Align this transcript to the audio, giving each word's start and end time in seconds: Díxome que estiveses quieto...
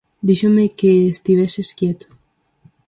Díxome 0.27 0.65
que 0.79 0.91
estiveses 1.13 1.69
quieto... 1.79 2.07